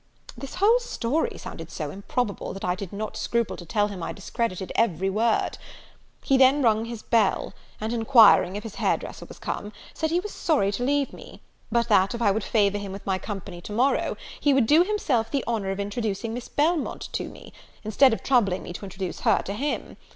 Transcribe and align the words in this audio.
This 0.35 0.55
whole 0.55 0.79
story 0.79 1.37
sounded 1.37 1.69
so 1.69 1.91
improbable, 1.91 2.53
that 2.53 2.65
I 2.65 2.73
did 2.73 2.91
not 2.91 3.15
scruple 3.15 3.55
to 3.55 3.67
tell 3.67 3.89
him 3.89 4.01
I 4.01 4.13
discredited 4.13 4.71
every 4.75 5.11
word. 5.11 5.59
He 6.23 6.37
then 6.39 6.63
rung 6.63 6.85
his 6.85 7.03
bell; 7.03 7.53
and, 7.79 7.93
enquiring 7.93 8.55
if 8.55 8.63
his 8.63 8.73
hair 8.81 8.97
dresser 8.97 9.25
was 9.27 9.37
come, 9.37 9.71
said 9.93 10.09
he 10.09 10.19
was 10.19 10.33
sorry 10.33 10.71
to 10.71 10.83
leave 10.83 11.13
me; 11.13 11.41
but 11.71 11.87
that, 11.89 12.15
if 12.15 12.21
I 12.23 12.31
would 12.31 12.43
favour 12.43 12.79
him 12.79 12.91
with 12.91 13.05
my 13.05 13.19
company 13.19 13.61
to 13.61 13.73
morrow, 13.73 14.17
he 14.39 14.55
would 14.55 14.65
do 14.65 14.83
himself 14.83 15.29
the 15.29 15.43
honour 15.45 15.69
of 15.69 15.79
introducing 15.79 16.33
Miss 16.33 16.47
Belmont 16.49 17.07
to 17.13 17.25
me, 17.25 17.53
instead 17.83 18.11
of 18.11 18.23
troubling 18.23 18.63
me 18.63 18.73
to 18.73 18.83
introduce 18.83 19.19
her 19.19 19.43
to 19.43 19.53
him. 19.53 19.97